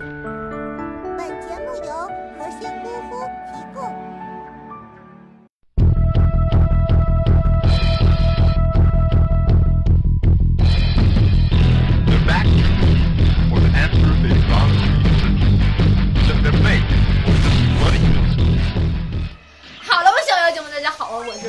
[0.00, 0.29] 本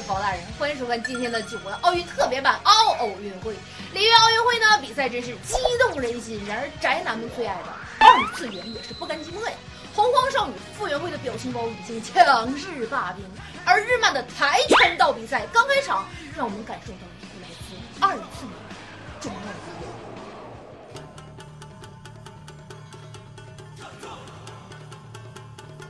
[0.08, 3.54] 包大人，欢迎收看今天的九国奥运特别版奥奥运会。
[3.94, 6.42] 里约奥运会呢，比赛真是激动人心。
[6.48, 9.54] 然而，宅男们最爱的二次元也是不甘寂寞呀。
[9.94, 13.26] 洪荒少女傅园慧的表情包已经强势霸屏，
[13.66, 17.00] 而日漫的跆拳道比赛刚开场，让我们感受到
[17.42, 18.76] 来自二次元的
[19.20, 19.48] 重要力。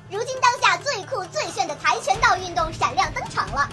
[0.10, 3.70] 如今当下最酷最炫的跆拳道运动闪亮登场了。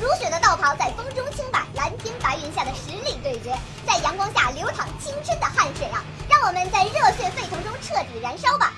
[0.00, 3.52] 如雪的道袍在风中轻摆，蓝天白云下的实力对决，
[3.84, 6.04] 在阳光下流淌青春的汗水啊！
[6.28, 8.72] 让我们在热血沸腾中彻底燃烧吧！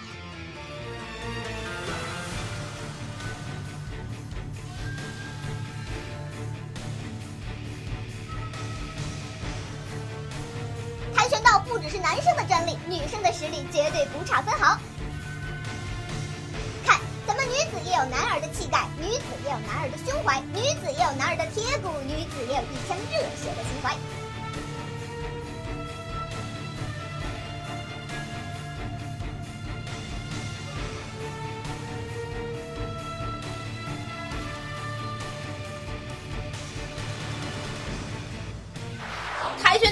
[11.14, 14.78] 跆拳道不只是男生的专利，女生的实力绝对不差分毫。
[18.00, 23.94] 有男儿的气概，女子也有男儿的胸怀，女子也有男儿的铁骨，女子也有一腔热血的情怀。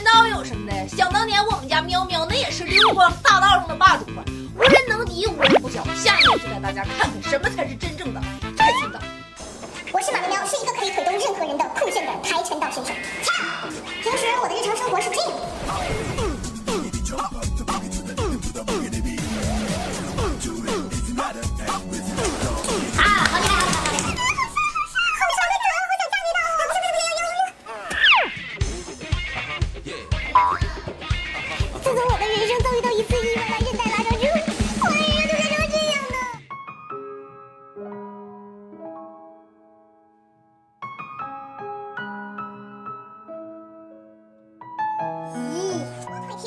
[0.09, 0.89] 喵有什么的？
[0.89, 4.25] 想当年我们家喵喵那也是溜光大道上的霸主啊，
[4.57, 5.85] 无人能敌，无人不晓。
[5.95, 8.21] 下面就带大家看看什么才是真正的
[8.57, 8.99] 跆拳道。
[9.93, 11.58] 我是马喵喵，是一个可以腿动任何人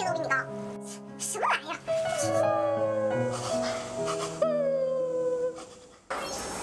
[0.04, 0.36] 我腿贴的我比你高，
[1.20, 1.78] 什么玩意儿？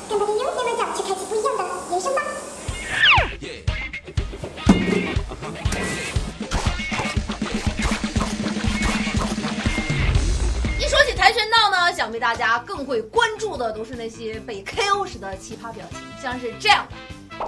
[0.08, 2.22] 跟本地优点们讲，去开启不一样的人生吧。
[10.78, 16.86] 一说起跆拳道呢，想必大家更会关注的都是那些被 KO 时的奇葩表情，像是这样
[17.38, 17.46] 的，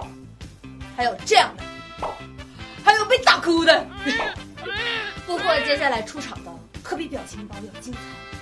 [0.97, 1.65] 还有这样的，
[2.85, 3.85] 还有被打哭的。
[5.31, 6.51] 不过接下来出场的
[6.83, 8.40] 可比表情包要精彩。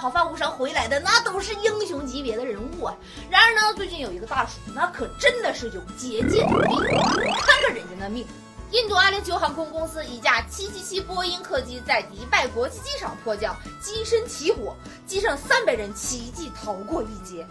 [0.00, 2.96] 毫发无伤回来的，那都是英雄级别的人物啊。
[3.28, 8.26] 然而呢，最近有一个大叔，那可真的是有劫贱之弊，看看人家那命。
[8.70, 14.74] 印度阿联酋航空公司一架777波音客机在迪拜国际机场迫降，机身起火，
[15.06, 17.46] 机上三百人奇迹逃过一劫。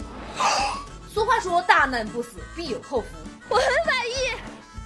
[1.14, 3.08] 俗话说，大难不死，必有后福。
[3.48, 4.14] 我很满意。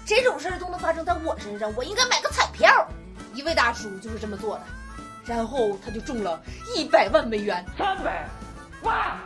[0.06, 2.86] 这种事儿都能发生在我身上，我应该买个彩票。
[3.34, 4.64] 一位大叔就是这么做的。
[5.26, 6.42] 然后他就中了
[6.76, 7.66] 一百万美元。
[7.78, 8.28] 三百
[8.84, 9.18] 万。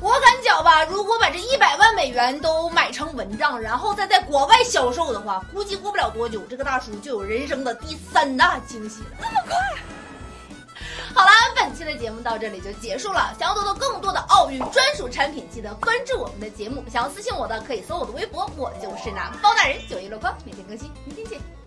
[0.00, 9.08] 我敢讲吧，如果把这一百万美元都买成蚊帐，然后再在国外销售的话，估计过不了多久，这个大叔就有人生的第三大惊喜了。
[9.18, 9.56] 这么快？
[11.12, 13.34] 好了，本期的节目到这里就结束了。
[13.36, 16.84] 想要得到更多的奥运专属产品，记得关注我们的节目。
[16.88, 21.59] 想要私信我的，可以搜我的微博，我就是那包大人，九一乐观，每天更新，明天见。